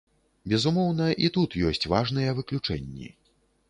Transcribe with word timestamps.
Безумоўна, 0.53 1.05
і 1.27 1.31
тут 1.37 1.59
ёсць 1.71 1.87
важныя 1.95 2.37
выключэнні. 2.43 3.17